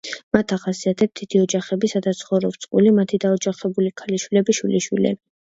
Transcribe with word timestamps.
მათ 0.35 0.51
ახასიათებთ 0.55 1.19
დიდი 1.21 1.41
ოჯახები, 1.41 1.91
სადაც 1.93 2.23
ცხოვრობს 2.23 2.63
წყვილი, 2.65 2.95
მათი 3.01 3.21
დაოჯახებული 3.27 3.93
ქალიშვილები, 4.03 4.61
შვილიშვილები. 4.63 5.25